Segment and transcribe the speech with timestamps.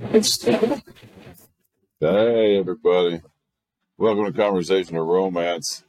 [0.00, 0.82] Hey,
[2.58, 3.22] everybody.
[3.96, 5.84] Welcome to Conversation of Romance.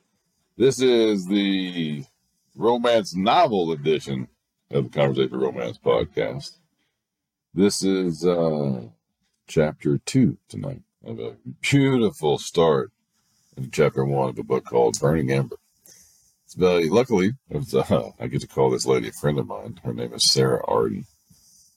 [0.58, 2.04] This is the
[2.56, 4.28] romance novel edition
[4.70, 6.58] of the Conversation of Romance podcast.
[7.56, 8.84] This is uh,
[9.48, 12.92] chapter two tonight of a beautiful start
[13.58, 15.58] in chapter one of a book called Burning Ember.
[16.44, 19.80] It's very luckily, it's, uh, I get to call this lady a friend of mine.
[19.84, 21.08] Her name is Sarah Arden.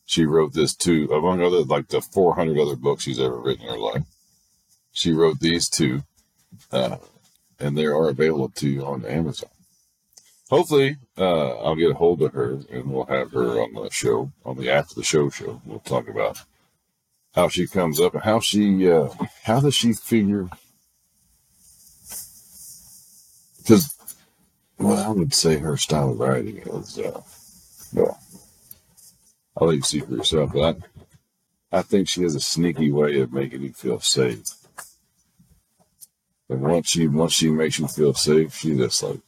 [0.09, 3.75] She wrote this too, among other like the 400 other books she's ever written in
[3.75, 4.05] her life.
[4.91, 6.03] She wrote these two,
[6.73, 6.97] uh,
[7.61, 9.51] and they are available to you on Amazon.
[10.49, 14.33] Hopefully, uh, I'll get a hold of her and we'll have her on the show,
[14.47, 15.61] on the after the show show.
[15.67, 16.41] We'll talk about
[17.35, 19.11] how she comes up and how she, uh,
[19.43, 20.49] how does she figure?
[23.59, 23.95] Because
[24.79, 27.21] what I would say her style of writing is, uh,
[27.93, 28.19] well,
[29.61, 30.53] I'll let you see for yourself.
[30.53, 30.77] But
[31.73, 34.45] I, I think she has a sneaky way of making you feel safe.
[36.49, 39.21] And once she once she makes you feel safe, she just like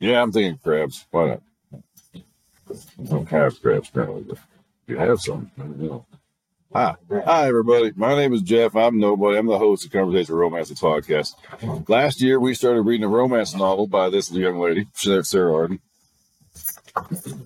[0.00, 1.06] Yeah, I'm thinking crabs.
[1.10, 1.42] Why not?
[2.14, 4.44] I don't have crabs currently, but if
[4.86, 6.06] you have some, know.
[6.74, 6.96] Hi.
[7.24, 7.92] Hi, everybody.
[7.94, 8.74] My name is Jeff.
[8.74, 9.38] I'm Nobody.
[9.38, 11.36] I'm the host of Conversation Romance Podcast.
[11.88, 15.78] Last year, we started reading a romance novel by this young lady, Sarah Arden.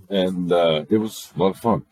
[0.09, 1.85] And uh, it was a lot of fun.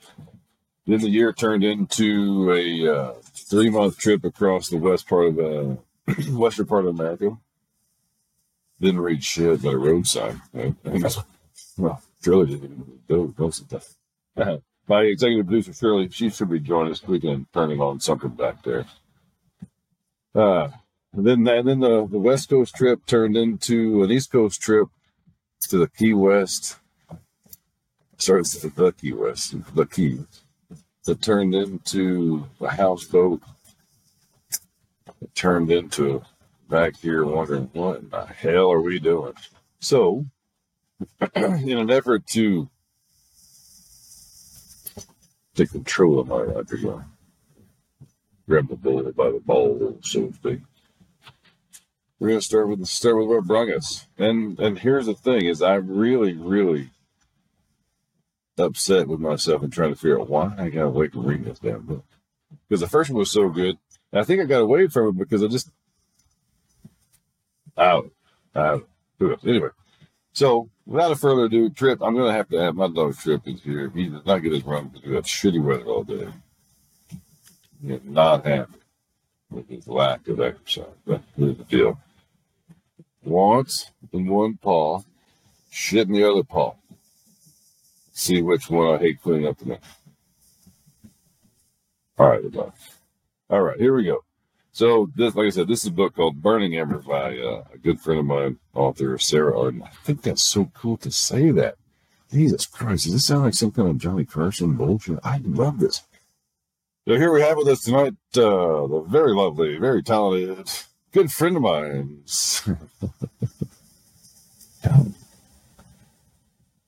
[0.86, 5.36] Then the year turned into a uh, three month trip across the west part of
[5.36, 5.78] the
[6.30, 7.36] western part of America.
[8.80, 10.40] Didn't read shit but a road sign.
[11.76, 14.62] well, Shirley didn't even go most of the time.
[14.88, 17.02] My executive producer Shirley, she should be joining us.
[17.02, 18.86] We can turning on something back there.
[20.34, 20.68] Uh,
[21.12, 24.88] and then and then the, the West Coast trip turned into an East Coast trip
[25.62, 26.76] to the Key West.
[28.18, 30.24] Starts with the Key West, the Keys
[31.04, 33.42] that turned into a houseboat.
[35.20, 36.22] It turned into
[36.68, 39.34] back here wondering what in the hell are we doing?
[39.78, 40.26] So,
[41.34, 42.68] in an effort to
[45.56, 47.04] take control of my life, again,
[48.48, 50.60] grab the bull by the ball, so to speak.
[52.18, 54.06] We're gonna start with start with what brung us.
[54.16, 56.90] And and here's the thing: is I'm really, really
[58.58, 61.58] upset with myself and trying to figure out why I got away from reading this
[61.58, 62.04] damn book.
[62.68, 63.78] Because the first one was so good.
[64.12, 65.70] And I think I got away from it because I just,
[67.76, 68.10] out,
[68.54, 68.88] out.
[69.20, 69.68] Anyway,
[70.32, 73.42] so without a further ado, Trip, I'm going to have to have my dog Trip
[73.46, 73.90] is here.
[73.94, 76.28] He does not get his run because we have shitty weather all day.
[77.84, 78.72] He's not happy
[79.50, 80.86] with his lack of exercise.
[81.36, 81.98] Here's the deal.
[83.22, 85.00] Once in one paw,
[85.70, 86.74] shit in the other paw
[88.16, 89.86] see which one I hate cleaning up the next.
[92.18, 92.72] All right, everybody.
[93.50, 94.24] All right, here we go.
[94.76, 97.78] So this, like I said, this is a book called Burning Ember by uh, a
[97.78, 99.82] good friend of mine, author Sarah Arden.
[99.82, 101.76] I think that's so cool to say that.
[102.30, 105.18] Jesus Christ, does this sound like some kind of Johnny Carson bullshit?
[105.24, 106.02] I love this.
[107.08, 110.70] So here we have with us tonight uh, the very lovely, very talented,
[111.10, 112.24] good friend of mine.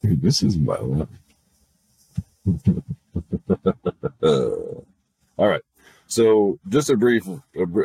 [0.02, 1.08] Dude, this is my life.
[6.08, 7.28] So, just a brief,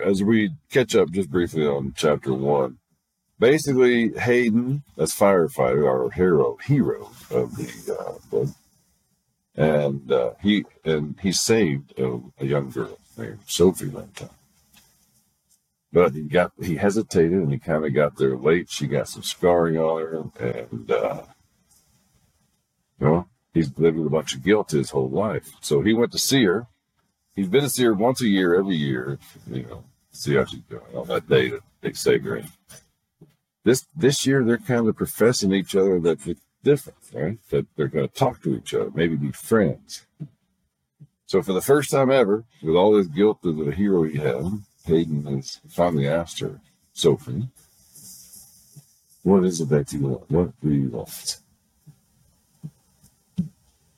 [0.06, 2.78] as we catch up just briefly on chapter one.
[3.38, 8.48] Basically, Hayden, that's firefighter, our hero, hero of the uh, book,
[9.56, 14.30] and uh, he and he saved a, a young girl named Sophie Lantine.
[15.92, 18.70] But he got he hesitated and he kind of got there late.
[18.70, 21.24] She got some scarring on her, and uh,
[23.02, 25.52] you know, he's lived with a bunch of guilt his whole life.
[25.60, 26.68] So he went to see her.
[27.36, 29.18] He's been to see once a year, every year,
[29.50, 32.50] you know, see how she's doing on that day that they say green.
[33.64, 37.38] This this year they're kind of professing each other that it's different, right?
[37.50, 40.06] That they're going to talk to each other, maybe be friends.
[41.26, 44.46] So for the first time ever, with all this guilt of the hero he had,
[44.86, 46.60] Hayden has finally asked her,
[46.92, 47.48] Sophie,
[49.24, 50.30] what is it that you want?
[50.30, 51.38] What do you want?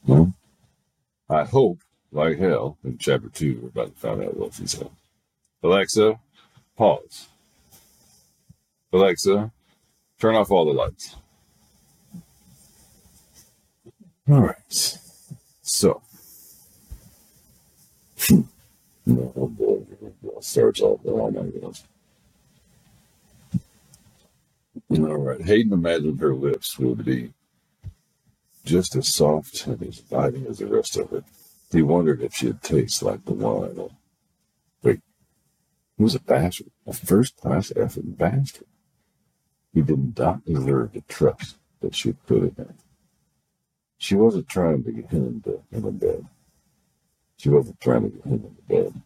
[0.05, 0.33] Well,
[1.29, 1.79] I hope,
[2.15, 4.89] like hell, in chapter two, we're about to find out what she said.
[5.61, 6.19] Alexa,
[6.77, 7.27] pause.
[8.93, 9.51] Alexa,
[10.19, 11.15] turn off all the lights.
[14.29, 14.97] All right.
[15.61, 16.01] So,
[20.81, 20.99] off.
[21.05, 21.83] Oh my goodness.
[24.89, 25.41] All right.
[25.41, 27.33] Hayden imagined her lips would be
[28.63, 31.23] just as soft and as inviting as the rest of it.
[31.75, 33.89] He wondered if she'd taste like the wine.
[34.81, 35.01] Wait,
[35.97, 38.67] he was a bastard, a first class effing bastard.
[39.73, 42.75] He did not deserve the trust that she'd put in him.
[43.97, 46.25] She wasn't trying to get him into, in the bed.
[47.35, 49.01] She wasn't trying to get him in the bed.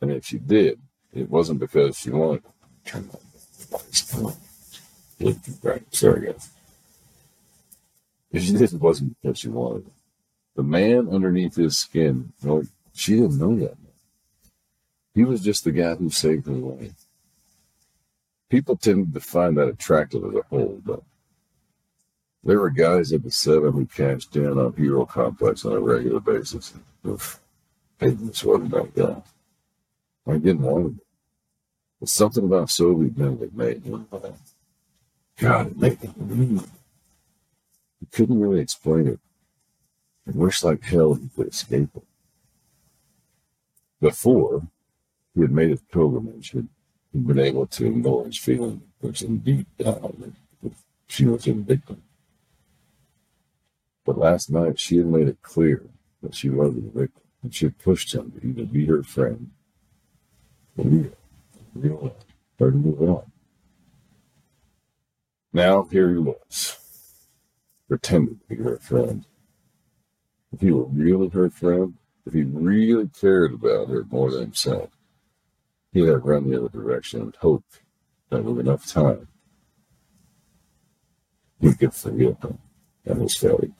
[0.00, 0.80] And if she did,
[1.12, 4.32] it wasn't because she wanted to turn on
[5.62, 6.50] Right, sorry guys.
[8.32, 9.88] If she did, it wasn't because she wanted.
[10.56, 12.62] The man underneath his skin, well,
[12.94, 13.76] she didn't know that.
[15.14, 17.06] He was just the guy who saved her life.
[18.48, 21.02] People tended to find that attractive as a whole, but
[22.42, 26.20] there were guys at the seven who cashed in on Hero Complex on a regular
[26.20, 26.72] basis.
[27.06, 27.40] Oof.
[28.00, 29.22] Maybe this wasn't that.
[30.26, 31.00] I didn't want him.
[31.98, 34.06] But something about Soviet men that made him.
[35.38, 36.60] God, it made me
[38.00, 39.20] He couldn't really explain it.
[40.26, 42.02] He wished like hell he could escape it.
[44.00, 44.66] Before,
[45.34, 46.50] he had made his pilgrimage.
[46.50, 46.68] He'd,
[47.12, 50.34] he'd been able to ignore his feeling, which in deep down
[50.64, 50.68] uh,
[51.06, 52.02] she was a victim.
[54.04, 55.84] But last night she had made it clear
[56.22, 59.50] that she wasn't a victim, and she had pushed him to be her friend
[60.76, 60.84] or
[61.74, 62.16] real,
[62.58, 63.32] to move on.
[65.52, 66.78] Now here he was,
[67.88, 69.24] pretending to be her friend.
[70.56, 74.88] If he were really her friend, if he really cared about her more than himself,
[75.92, 77.82] he'd have run the other direction and hoped
[78.30, 79.28] that with enough time,
[81.60, 82.56] he could forgive her
[83.04, 83.74] and his failure.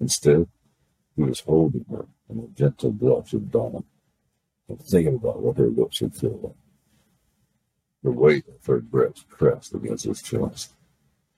[0.00, 0.48] Instead,
[1.14, 3.84] he was holding her in the gentle blush of dawn
[4.68, 6.56] and thinking about what her lips would feel like.
[8.02, 10.72] The weight of her breast pressed against his chest,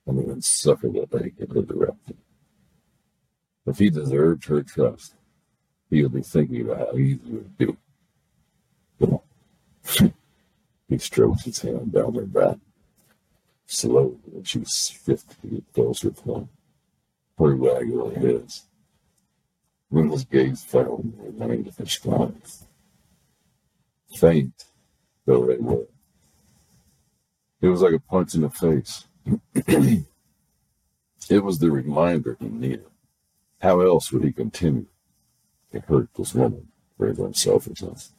[0.07, 2.17] and the insufferable ache in her direction.
[3.67, 5.15] If he deserved her trust,
[5.91, 7.77] he would be thinking about how easy it would be.
[9.01, 9.21] On.
[10.89, 12.59] he stroked his hand down her back.
[13.67, 16.49] Slowly, and she shifted closer to him
[17.39, 18.65] her wagging her heads.
[19.89, 22.65] When his gaze fell on the remainder of his eyes.
[24.17, 24.65] Faint
[25.27, 25.87] though they were.
[27.61, 29.07] It was like a punch in the face.
[29.55, 30.05] it
[31.43, 32.87] was the reminder he needed.
[33.61, 34.87] How else would he continue
[35.73, 38.13] to hurt this woman for his own selfishness?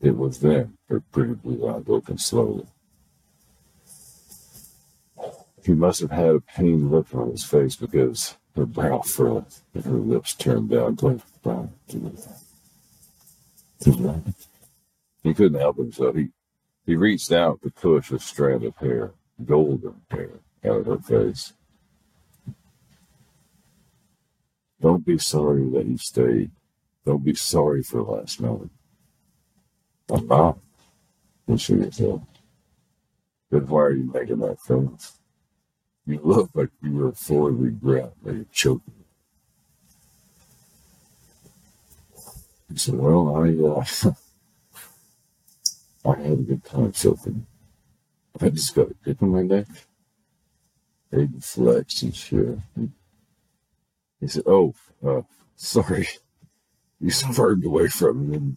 [0.00, 2.66] It was then her pretty blue eyes opened slowly.
[5.64, 9.84] He must have had a pained look on his face because her brow furrowed and
[9.84, 11.20] her lips turned down to.
[15.22, 16.16] He couldn't help himself.
[16.16, 16.28] He,
[16.84, 19.12] he reached out to push a strand of hair,
[19.44, 20.30] golden hair,
[20.64, 21.54] out of her face.
[24.84, 26.50] Don't be sorry that you stayed.
[27.06, 28.68] Don't be sorry for last night.
[30.10, 30.58] I'm not.
[31.46, 32.20] His head.
[33.50, 35.12] Then why are you making that face?
[36.04, 39.06] You look like you were full of regret that you're choking.
[42.70, 44.12] He said, Well, I uh,
[46.14, 47.44] I had a good time surfing.
[48.38, 49.66] I just got a grip in my neck.
[51.10, 52.58] Hayden flexed and shit.
[54.20, 54.74] He said, Oh,
[55.06, 55.22] uh,
[55.56, 56.08] sorry.
[57.00, 58.36] You swerved away from me.
[58.36, 58.56] And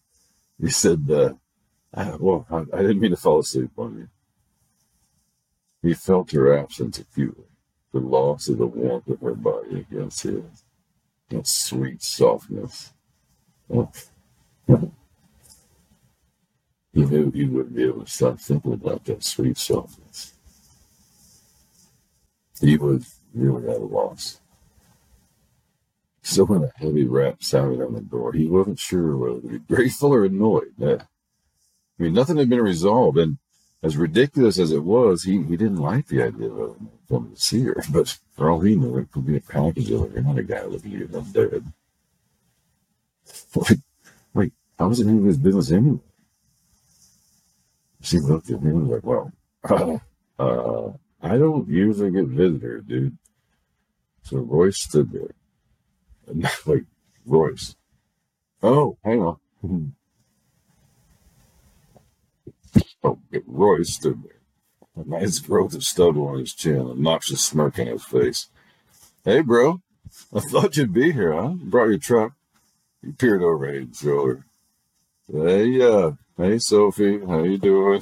[0.61, 1.33] he said, uh,
[1.93, 4.09] I, Well, I, I didn't mean to fall asleep on you.
[5.81, 7.45] He felt her absence acutely,
[7.93, 10.63] the loss of the warmth of her body against his,
[11.29, 12.93] that sweet softness.
[13.69, 13.85] He
[16.93, 20.33] knew he wouldn't be able to stop thinking about that sweet softness.
[22.59, 24.41] He was really at a loss.
[26.27, 29.60] So when a heavy rap sounded on the door, he wasn't sure whether to be
[29.60, 30.74] grateful or annoyed.
[30.84, 31.00] I
[31.98, 33.38] mean, nothing had been resolved, and
[33.81, 36.75] as ridiculous as it was, he, he didn't like the idea of
[37.07, 37.81] coming to see her.
[37.89, 40.10] But for all he knew, it could be a package dealer.
[40.10, 41.63] You're not a guy looking at you I'm dead.
[43.55, 43.79] Wait,
[44.34, 46.00] wait, how was it any of his business anyway?
[48.01, 49.31] She looked at me and was like, well,
[49.63, 49.98] uh,
[50.38, 50.91] uh,
[51.22, 53.17] I don't usually get visitors, dude.
[54.24, 55.31] So Royce stood there.
[56.65, 56.84] Wait,
[57.25, 57.75] Royce.
[58.62, 59.38] Oh, hang on.
[63.03, 64.41] Oh, Royce stood there.
[64.96, 68.48] A nice growth of stubble on his chin, a noxious smirk on his face.
[69.24, 69.81] Hey, bro.
[70.34, 71.53] I thought you'd be here, huh?
[71.62, 72.34] Brought your truck.
[73.03, 74.46] He peered over his shoulder.
[75.31, 77.19] Hey, uh, hey, Sophie.
[77.25, 78.01] How you doing?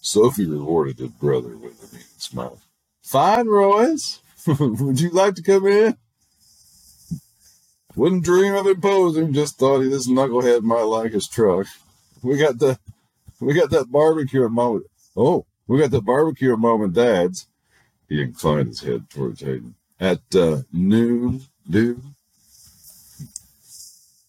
[0.00, 2.60] Sophie rewarded his brother with a mean smile.
[3.02, 4.20] Fine, Royce.
[4.46, 5.96] Would you like to come in?
[7.96, 11.66] Wouldn't dream of imposing, just thought this knucklehead might like his truck.
[12.22, 12.78] We got the
[13.40, 14.84] we got that barbecue at mom.
[15.16, 17.46] Oh, we got the barbecue at mom and dad's.
[18.06, 19.76] He inclined his head towards Hayden.
[19.98, 22.02] At uh, noon, dude.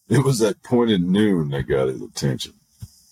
[0.07, 2.53] It was that point at noon that got his attention.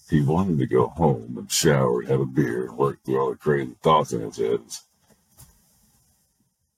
[0.10, 3.36] He wanted to go home and shower have a beer and work through all the
[3.36, 4.62] crazy thoughts in his head.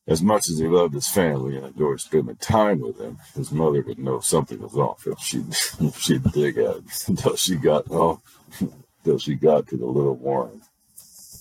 [0.08, 3.82] As much as he loved his family and enjoyed spending time with them, his mother
[3.82, 5.40] would know something was off if she
[5.86, 8.22] if she'd dig at it until she got off
[9.00, 10.62] until she got to the little warren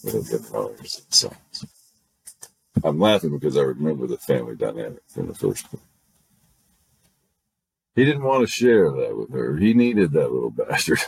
[0.02, 1.36] with the mothers and.
[2.84, 5.82] I'm laughing because I remember the family dynamic from the first one.
[7.94, 9.56] He didn't want to share that with her.
[9.56, 10.98] He needed that little bastard.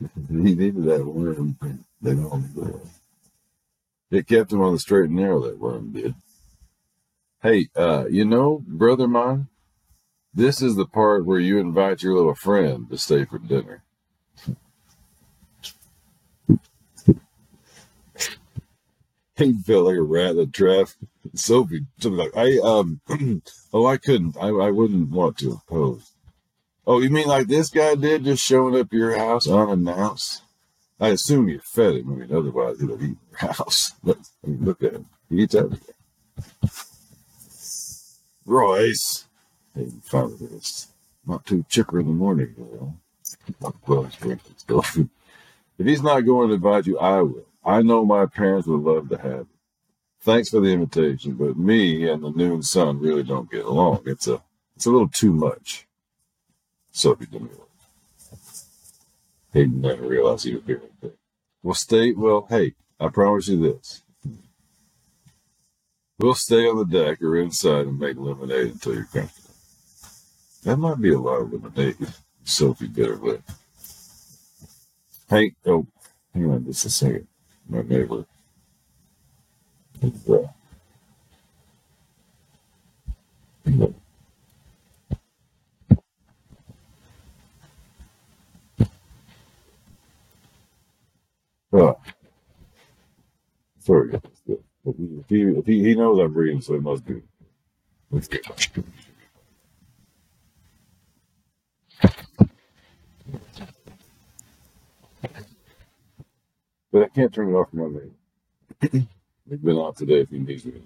[0.00, 1.56] he needed that worm.
[4.10, 6.14] It kept him on the straight and narrow, that worm did.
[7.42, 9.48] Hey, uh, you know, brother mine,
[10.32, 13.82] this is the part where you invite your little friend to stay for dinner.
[19.36, 20.86] he felt like a rat that trap.
[21.34, 23.00] Sophie, like, I, um,
[23.72, 26.12] oh, I couldn't, I, I wouldn't want to oppose.
[26.86, 30.42] Oh, you mean like this guy did, just showing up your house unannounced?
[31.00, 32.12] I assume you fed him.
[32.12, 33.94] I mean, otherwise he'd have eaten your house.
[34.06, 34.14] I
[34.46, 35.06] mean, look at him.
[35.28, 35.94] He eats everything.
[38.46, 39.26] Royce.
[39.74, 40.88] Hey, finally, it's
[41.26, 42.96] not too chipper in the morning, know.
[43.86, 44.10] Well,
[45.78, 47.46] if he's not going to invite you, I will.
[47.64, 49.48] I know my parents would love to have you.
[50.20, 54.02] Thanks for the invitation, but me and the noon sun really don't get along.
[54.06, 54.42] It's a
[54.76, 55.86] it's a little too much.
[57.02, 57.50] Didn't
[59.52, 61.14] He didn't realize he was hearing things.
[61.62, 62.12] Well, stay.
[62.12, 64.02] Well, hey, I promise you this.
[66.22, 69.50] We'll stay on the deck or inside and make lemonade until you're comfortable.
[70.62, 71.96] That might be a lot of lemonade.
[72.44, 73.42] Sophie bit her.
[75.28, 75.84] Hey, oh,
[76.32, 77.26] hang on just a second
[77.68, 78.24] my neighbor.
[91.72, 91.94] Uh,
[93.80, 94.20] sorry,
[94.84, 94.96] if
[95.28, 97.22] he, if he, he knows I'm reading, so it must be.
[98.10, 98.46] Let's get
[106.90, 109.08] But I can't turn it off from my main.
[109.50, 110.82] It's been off today if he needs me.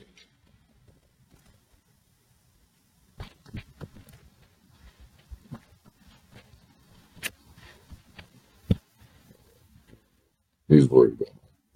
[10.69, 11.19] He's worried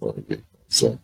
[0.01, 0.37] about me.
[0.67, 0.99] So,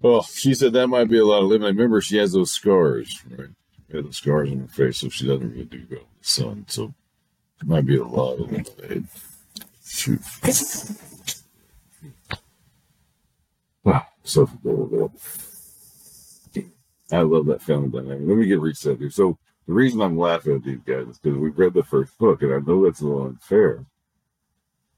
[0.00, 1.66] well, she said that might be a lot of living.
[1.66, 3.48] I remember she has those scars, right?
[3.90, 6.64] She those scars on her face, so she doesn't really do well with the sun.
[6.68, 6.94] So,
[7.60, 9.06] it might be a lot of lemonade.
[9.84, 10.20] Shoot.
[13.82, 14.48] Wow, so
[17.12, 18.28] I love that family dynamic.
[18.28, 19.10] Let me get reset here.
[19.10, 22.42] So the reason I'm laughing at these guys is because we've read the first book,
[22.42, 23.84] and I know that's a little unfair.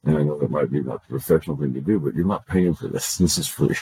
[0.04, 2.46] And I know that might be not the professional thing to do, but you're not
[2.46, 3.16] paying for this.
[3.16, 3.76] This is free.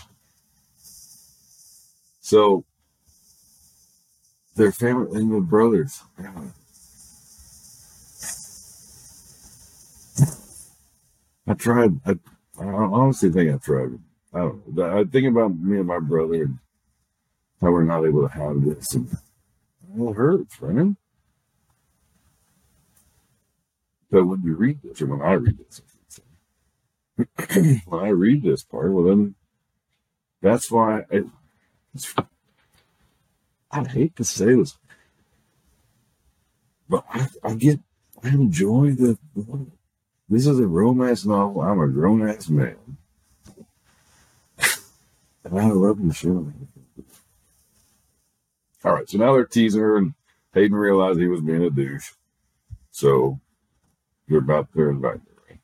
[2.20, 2.64] So
[4.56, 6.02] their family and their brothers.
[11.46, 12.00] I tried.
[12.06, 12.18] I,
[12.60, 13.98] I honestly think I tried
[14.32, 15.00] I don't know.
[15.00, 16.58] I think about me and my brother and
[17.60, 19.10] how we're not able to have this, and
[19.96, 20.94] it hurts, right?
[24.10, 25.82] But when you read this, or when I read this,
[27.38, 29.34] I when I read this part, well, then
[30.40, 31.22] that's why I,
[33.70, 34.76] I hate to say this,
[36.88, 37.80] but I, I get,
[38.22, 39.18] I enjoy the,
[40.28, 41.62] this is a romance novel.
[41.62, 42.76] I'm a grown ass man.
[45.42, 46.52] And I love the show.
[48.84, 50.14] All right, so now they're teasing her, and
[50.54, 52.12] Hayden realized he was being a douche.
[52.90, 53.40] So
[54.28, 55.58] they're about to invite her.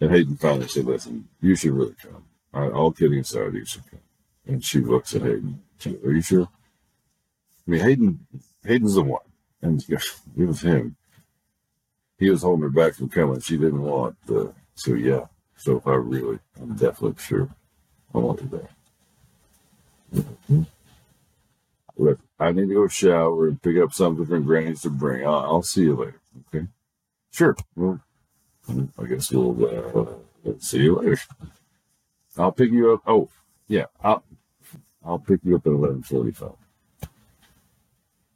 [0.00, 2.24] And Hayden finally said, Listen, you should really come.
[2.52, 4.00] All, right, All kidding aside, you should come.
[4.46, 5.62] And she looks at Hayden.
[6.04, 6.48] Are you sure?
[7.66, 8.26] I mean, Hayden,
[8.64, 9.22] Hayden's the one.
[9.62, 10.02] And it
[10.36, 10.96] was him.
[12.18, 13.40] He was holding her back from coming.
[13.40, 14.52] She didn't want the.
[14.74, 15.26] So, yeah.
[15.56, 17.48] So, if I really, I'm definitely sure.
[18.14, 18.68] I want to there.
[21.98, 25.26] Look, I need to go shower and pick up something from Granny's to bring.
[25.26, 26.20] I'll, I'll see you later.
[26.54, 26.66] Okay.
[27.32, 27.56] Sure.
[27.74, 28.00] Well,
[28.98, 31.18] I guess we'll uh, See you later.
[32.36, 33.02] I'll pick you up.
[33.06, 33.28] Oh,
[33.68, 34.22] yeah, I'll
[35.06, 36.56] I'll pick you up at eleven forty-five.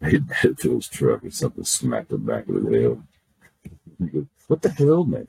[0.09, 3.03] He head to his truck and something smacked the back of the wheel.
[3.99, 5.27] He goes, "What the hell, man?"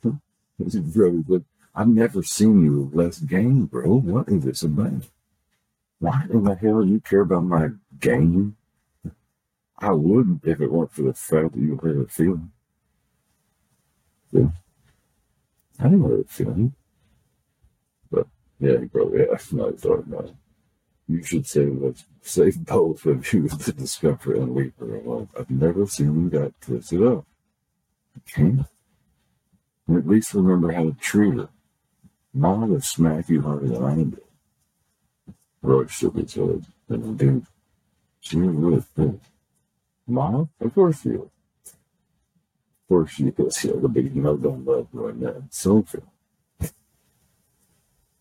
[0.57, 1.41] He
[1.73, 3.95] I've never seen you less game, bro.
[3.95, 5.07] What is this about?
[5.99, 7.69] Why in the hell do you care about my
[7.99, 8.57] game?
[9.77, 12.51] I wouldn't if it weren't for the fact that you hurt a feeling.
[14.31, 14.49] Yeah.
[15.79, 16.73] I didn't hurt a feeling.
[18.11, 18.27] But
[18.59, 19.51] yeah, he probably has.
[19.51, 20.35] No, he's talking about it.
[21.11, 25.01] You should say let's save both of you the discomfort and weeper.
[25.03, 27.25] Well, I've never seen got twisted up.
[28.19, 28.63] Okay.
[29.87, 31.49] And at least remember how to treat her.
[32.33, 34.21] Not to smack you harder than I did.
[35.61, 36.65] Roy shook his head.
[36.87, 37.45] And dude,
[38.21, 39.19] she was really.
[40.07, 40.49] Mom?
[40.61, 41.15] Of course she is.
[41.19, 43.65] Of course she is.
[43.65, 45.43] Yeah, the big no don't love right now.
[45.49, 45.99] Sophie.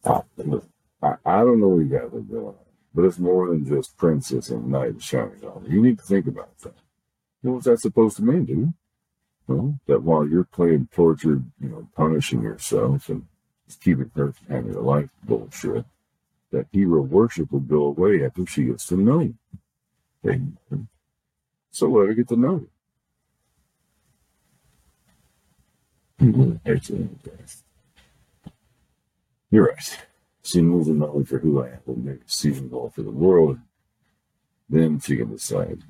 [0.05, 0.23] I,
[1.03, 2.55] I, I don't know what you guys are doing,
[2.95, 5.67] but it's more than just princess and knight and shining on.
[5.69, 6.75] You need to think about that.
[7.43, 8.75] What's that supposed to mean, dude?
[9.47, 13.27] Well, that while you're playing tortured, you know, punishing yourself and
[13.67, 15.85] just keeping her from having a life bullshit,
[16.53, 19.35] that hero worship will go away after she gets to know you.
[20.25, 20.41] Okay?
[21.71, 22.67] So let her get to know
[26.21, 26.33] you.
[26.33, 27.27] Hmm, excellent.
[29.51, 29.99] You're right.
[30.57, 33.59] Moves in only for who I am, but make a goal for the world.
[34.69, 35.83] Then she can decide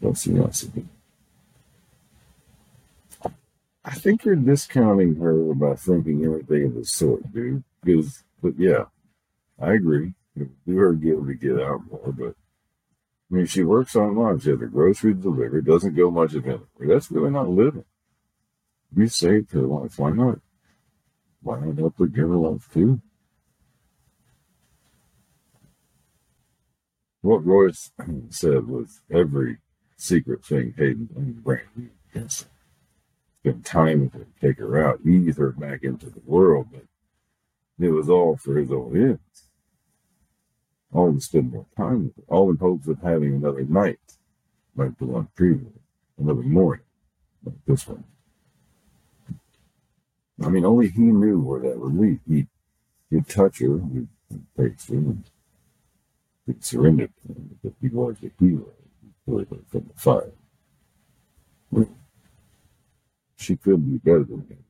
[0.00, 0.88] what she wants to do.
[3.84, 7.64] I think you're discounting her by thinking everything of the sort, dude.
[7.82, 8.84] Because, but yeah,
[9.60, 10.14] I agree.
[10.36, 12.34] Do her give to get out more, but
[13.30, 14.40] I mean, she works online.
[14.40, 15.66] She has her groceries delivered.
[15.66, 16.66] Doesn't go much of anywhere.
[16.80, 17.84] That's really not living.
[18.94, 19.98] You saved her life.
[19.98, 20.38] Why not?
[21.42, 23.00] Why not help her give her life too?
[27.20, 27.90] What Royce
[28.30, 29.58] said was every
[29.96, 32.46] secret thing Hayden and Brandy yes.
[33.40, 36.84] Spend time her, take her out, ease her back into the world, but
[37.78, 39.48] it was all for his own ends.
[40.92, 44.00] All to spend more time with her, all in hopes of having another night
[44.74, 45.80] like the one previously,
[46.18, 46.84] another morning
[47.44, 48.04] like this one.
[50.44, 52.20] I mean, only he knew where that would lead.
[52.28, 52.46] He,
[53.10, 55.24] he'd touch her, he'd, he'd taste her, and
[56.48, 58.66] he'd surrender to him because he was the hero
[59.26, 60.32] from the fire.
[63.36, 64.64] She could be better than him.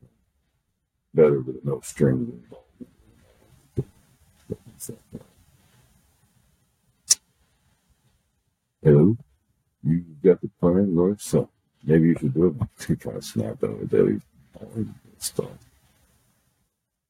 [1.14, 2.44] Better with no strings.
[8.82, 9.16] Hello?
[9.84, 11.22] You got the plan, Royce?
[11.22, 11.48] So
[11.84, 12.68] maybe you should do it.
[12.86, 14.22] He of snapped out of.
[15.18, 15.46] Stuff.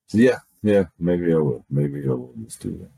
[0.07, 1.64] So yeah, yeah, maybe I will.
[1.68, 2.98] Maybe I will just do that.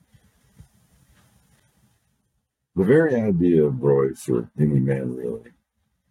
[2.80, 5.50] The very idea of Royce or any man really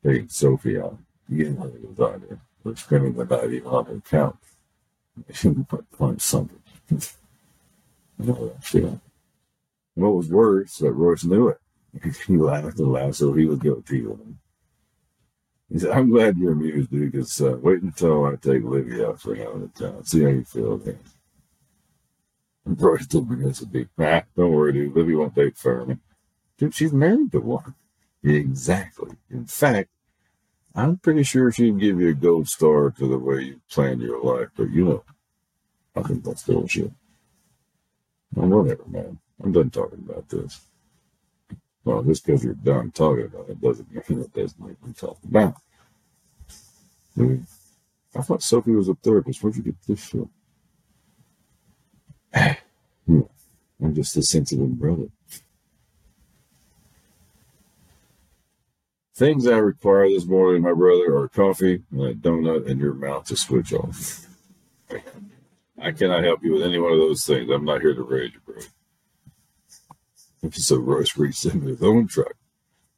[0.05, 4.36] taking Sophie on, getting her was either or spending the night even on her couch.
[5.97, 6.62] Find something.
[8.55, 8.99] actually,
[9.95, 11.58] what was worse, that Royce knew it.
[12.27, 14.38] he laughed and laughed, so he would go to him.
[15.71, 19.19] He said, I'm glad you're amused, dude, because uh, wait until I take Livy out
[19.19, 20.05] for at a time.
[20.05, 20.99] See how you feel then.
[22.63, 24.95] Royce told me this would be, ah, don't worry, dude.
[24.95, 25.99] Livy won't date Furman.
[26.59, 27.73] Dude, she's married to one.
[28.21, 29.11] Exactly.
[29.31, 29.89] In fact,
[30.75, 34.21] I'm pretty sure she'd give you a gold star to the way you plan your
[34.21, 35.03] life, but you know,
[35.95, 36.91] I think that's bullshit.
[38.33, 39.19] Well, whatever, man.
[39.41, 40.59] I'm done talking about this.
[41.85, 45.17] Well, just because you're done talking about it doesn't mean it doesn't make me talk
[45.23, 45.55] about.
[47.17, 47.47] I, mean,
[48.13, 49.41] I thought Sophie was a therapist.
[49.41, 50.27] Where'd you get this shit?
[53.07, 53.21] Hmm.
[53.81, 55.07] I'm just a sensitive brother.
[59.19, 63.25] Things I require this morning, my brother, are coffee and a donut in your mouth
[63.25, 64.25] to switch off.
[65.77, 67.51] I cannot help you with any one of those things.
[67.51, 68.41] I'm not here to rage your
[70.41, 70.51] bro.
[70.51, 72.36] So Royce reached into his own truck,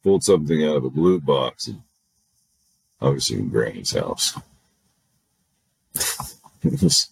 [0.04, 1.82] pulled something out of a blue box, and
[3.00, 4.38] obviously in Granny's house.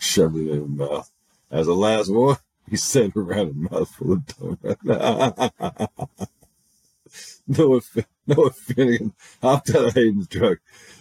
[0.00, 1.08] shoved it in his mouth.
[1.52, 6.10] As the last one, he sent around a mouthful of donut.
[7.58, 7.80] Noah,
[8.26, 10.58] Noah Finnegan hopped out of Hayden's truck.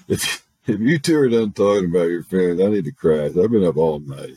[0.07, 3.37] If, if you two are done talking about your feelings, I need to crash.
[3.37, 4.35] I've been up all night.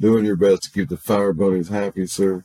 [0.00, 2.44] Doing your best to keep the fire bunnies happy, sir.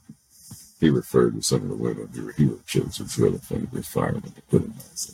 [0.79, 3.81] He referred to some of the women who were hero children for the things they
[3.81, 5.13] firemen to put in that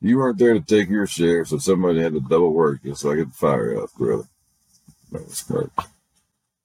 [0.00, 3.12] You weren't there to take your share, so somebody had to double work you so
[3.12, 4.24] I could fire up, brother.
[5.12, 5.72] That was smart.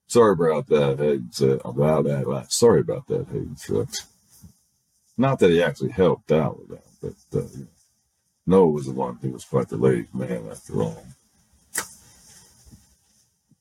[0.07, 1.59] Sorry about that, said.
[1.65, 2.45] About that.
[2.49, 3.89] Sorry about that, Hayden said.
[5.17, 7.47] Not that he actually helped out with that, but uh,
[8.45, 11.03] Noah was the one who was quite the ladies' man after all.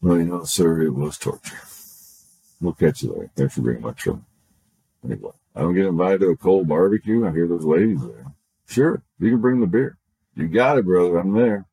[0.00, 1.58] Well, you know, sir, it was torture.
[2.60, 3.30] We'll catch you later.
[3.34, 4.20] Thanks for bringing my truck.
[5.04, 7.26] Anyway, I don't get invited to a cold barbecue.
[7.26, 8.26] I hear those ladies there.
[8.68, 9.98] Sure, you can bring the beer.
[10.36, 11.18] You got it, brother.
[11.18, 11.64] I'm there.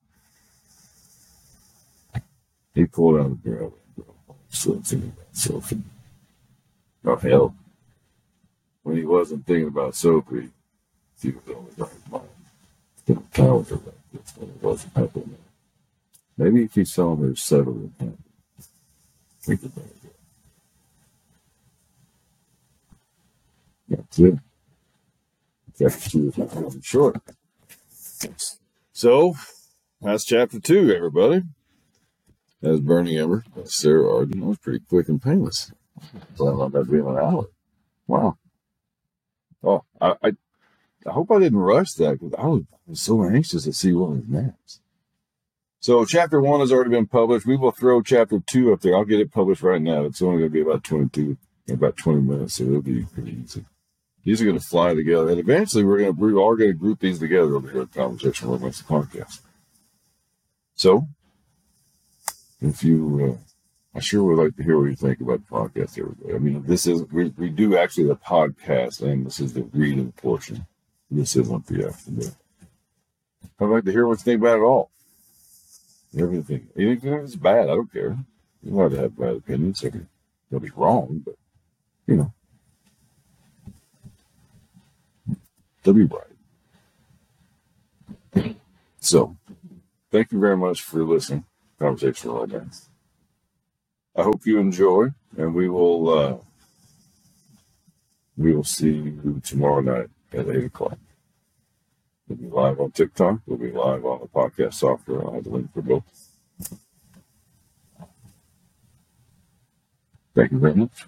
[2.74, 3.70] He pulled out the beer.
[4.54, 5.82] So thinking about Sophie.
[7.04, 7.56] Oh hell.
[8.84, 10.50] When he wasn't thinking about Sophie,
[11.22, 11.90] he was
[13.34, 13.82] count like
[14.14, 15.38] this when it wasn't happening.
[16.38, 18.18] Maybe if he saw her and happy.
[19.42, 20.16] Think about it.
[23.90, 24.40] That's it.
[25.78, 27.18] Chapter is not short.
[28.94, 29.36] So
[30.02, 31.42] that's chapter two, everybody.
[32.64, 33.44] That's Burning Ember.
[33.66, 34.40] Sarah Arden.
[34.40, 35.74] That was pretty quick and painless.
[36.38, 37.48] Glad about that being an hour.
[38.08, 38.38] Wow.
[39.62, 40.32] Oh, I, I,
[41.06, 43.92] I hope I didn't rush that because I was, I was so anxious to see
[43.92, 44.80] what was next.
[45.82, 47.46] So chapter one has already been published.
[47.46, 48.96] We will throw chapter two up there.
[48.96, 50.06] I'll get it published right now.
[50.06, 51.38] It's only going to be about 22,
[51.70, 53.66] about 20 minutes, so it'll be pretty easy.
[54.24, 56.74] These are going to fly together, and eventually we're going to we are going to
[56.74, 59.42] group these together over here at Conversation Romance Podcast.
[60.76, 61.10] So
[62.64, 66.00] if you, uh, I sure would like to hear what you think about the podcast,
[66.00, 66.34] everybody.
[66.34, 70.12] I mean, this is, we, we do actually the podcast, and this is the reading
[70.14, 70.66] portion.
[71.12, 72.32] This isn't the afternoon.
[73.60, 74.90] I'd like to hear what you think about it all.
[76.18, 76.70] Everything.
[76.78, 78.18] Anything that's bad, I don't care.
[78.64, 79.84] You want to have bad opinions.
[80.50, 81.36] They'll be wrong, but,
[82.08, 82.34] you know,
[85.84, 86.28] they'll be right.
[89.00, 89.36] So,
[90.12, 91.44] thank you very much for listening
[91.80, 92.48] conversation all.
[94.16, 96.38] I hope you enjoy, and we will uh,
[98.38, 101.00] we will see you tomorrow night at eight o'clock.
[102.28, 103.40] We'll be live on TikTok.
[103.48, 105.24] We'll be live on the podcast software.
[105.26, 106.04] I'll have the link for both.
[110.36, 111.06] Thank you very much.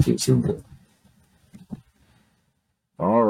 [0.00, 0.64] See you soon.
[2.98, 3.28] All right.